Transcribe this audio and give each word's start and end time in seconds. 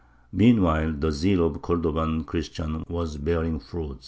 Meanwhile 0.33 0.93
the 0.93 1.11
zeal 1.11 1.45
of 1.45 1.53
the 1.53 1.59
Cordovan 1.59 2.25
Christians 2.25 2.85
was 2.89 3.17
bearing 3.17 3.59
fruit. 3.59 3.99